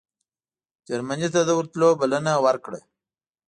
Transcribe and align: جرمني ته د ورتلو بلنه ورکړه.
جرمني 0.87 1.27
ته 1.33 1.41
د 1.45 1.49
ورتلو 1.59 1.89
بلنه 1.99 2.31
ورکړه. 2.45 2.79